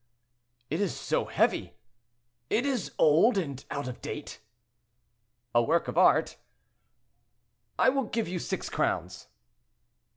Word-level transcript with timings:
"It 0.71 0.81
is 0.81 0.99
so 0.99 1.25
heavy." 1.25 1.75
"It 2.49 2.65
is 2.65 2.91
old 2.97 3.37
and 3.37 3.63
out 3.69 3.87
of 3.87 4.01
date." 4.01 4.39
"A 5.53 5.61
work 5.61 5.87
of 5.87 5.95
art." 5.95 6.37
"I 7.77 7.89
will 7.89 8.05
give 8.05 8.27
you 8.27 8.39
six 8.39 8.67
crowns." 8.67 9.27